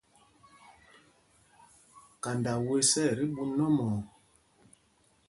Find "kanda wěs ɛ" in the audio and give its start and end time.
2.23-3.05